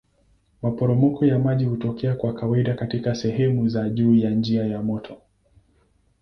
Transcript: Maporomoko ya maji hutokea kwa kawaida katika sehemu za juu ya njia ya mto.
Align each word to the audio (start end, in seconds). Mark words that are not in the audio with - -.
Maporomoko 0.63 1.25
ya 1.25 1.39
maji 1.39 1.65
hutokea 1.65 2.15
kwa 2.15 2.33
kawaida 2.33 2.73
katika 2.73 3.15
sehemu 3.15 3.69
za 3.69 3.89
juu 3.89 4.15
ya 4.15 4.29
njia 4.29 4.65
ya 4.65 4.81
mto. 4.83 5.17